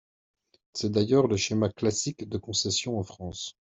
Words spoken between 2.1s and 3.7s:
de concession en France.